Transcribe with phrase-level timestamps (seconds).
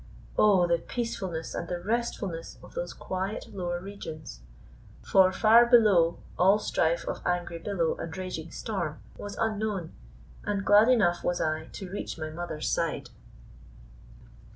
[0.35, 4.39] Oh, the peacefulness and the restfulness of those quiet lower regions!
[5.03, 9.93] For far below, all strife of angry billow and raging storm was unknown,
[10.43, 13.09] and glad enough was I to reach my mother's side.